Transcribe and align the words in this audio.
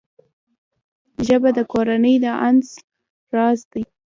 ژبه 1.25 1.49
د 1.57 1.59
کورنۍ 1.71 2.15
د 2.23 2.25
انس 2.47 2.69
راز 3.35 3.59
دی 3.71 3.83